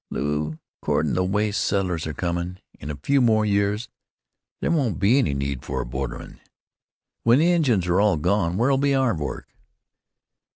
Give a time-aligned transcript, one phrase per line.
[0.09, 3.87] "Lew, 'cordin' to the way settlers are comin', in a few more years
[4.59, 6.39] there won't be any need for a borderman.
[7.21, 9.47] When the Injuns are all gone where'll be our work?"